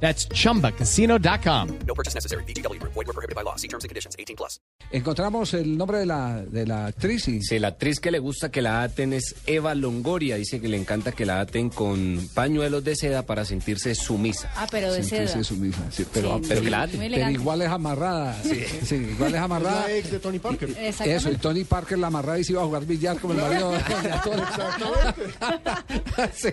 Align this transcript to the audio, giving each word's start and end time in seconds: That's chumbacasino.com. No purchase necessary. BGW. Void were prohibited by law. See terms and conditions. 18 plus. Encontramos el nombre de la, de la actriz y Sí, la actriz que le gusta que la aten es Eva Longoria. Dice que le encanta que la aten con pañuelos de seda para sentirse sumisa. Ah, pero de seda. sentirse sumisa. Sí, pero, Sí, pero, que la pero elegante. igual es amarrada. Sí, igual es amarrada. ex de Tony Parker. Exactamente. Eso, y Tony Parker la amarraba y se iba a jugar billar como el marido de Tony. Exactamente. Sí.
That's 0.00 0.28
chumbacasino.com. 0.28 1.68
No 1.86 1.94
purchase 1.94 2.14
necessary. 2.14 2.44
BGW. 2.44 2.78
Void 2.82 3.06
were 3.06 3.12
prohibited 3.12 3.34
by 3.34 3.42
law. 3.42 3.56
See 3.56 3.66
terms 3.68 3.84
and 3.84 3.88
conditions. 3.88 4.14
18 4.18 4.36
plus. 4.36 4.60
Encontramos 4.92 5.52
el 5.54 5.76
nombre 5.76 5.98
de 5.98 6.06
la, 6.06 6.42
de 6.42 6.64
la 6.66 6.86
actriz 6.86 7.26
y 7.28 7.42
Sí, 7.42 7.58
la 7.58 7.68
actriz 7.68 7.98
que 7.98 8.10
le 8.12 8.18
gusta 8.20 8.50
que 8.50 8.62
la 8.62 8.82
aten 8.82 9.12
es 9.12 9.34
Eva 9.46 9.74
Longoria. 9.74 10.36
Dice 10.36 10.60
que 10.60 10.68
le 10.68 10.76
encanta 10.76 11.12
que 11.12 11.26
la 11.26 11.40
aten 11.40 11.70
con 11.70 12.28
pañuelos 12.34 12.84
de 12.84 12.94
seda 12.94 13.24
para 13.24 13.44
sentirse 13.44 13.94
sumisa. 13.94 14.50
Ah, 14.54 14.66
pero 14.70 14.92
de 14.92 15.02
seda. 15.02 15.26
sentirse 15.26 15.44
sumisa. 15.54 15.80
Sí, 15.90 16.06
pero, 16.12 16.36
Sí, 16.38 16.44
pero, 16.48 16.62
que 16.62 16.70
la 16.70 16.86
pero 16.86 17.02
elegante. 17.02 17.32
igual 17.40 17.62
es 17.62 17.68
amarrada. 17.68 18.40
Sí, 18.42 18.94
igual 18.94 19.34
es 19.34 19.40
amarrada. 19.40 19.90
ex 19.90 20.10
de 20.10 20.18
Tony 20.20 20.38
Parker. 20.38 20.68
Exactamente. 20.70 21.16
Eso, 21.16 21.30
y 21.32 21.36
Tony 21.36 21.64
Parker 21.64 21.98
la 21.98 22.06
amarraba 22.08 22.38
y 22.38 22.44
se 22.44 22.52
iba 22.52 22.62
a 22.62 22.66
jugar 22.66 22.84
billar 22.84 23.18
como 23.18 23.34
el 23.34 23.40
marido 23.40 23.72
de 23.72 23.78
Tony. 24.24 24.42
Exactamente. 24.42 25.86
Sí. 26.34 26.50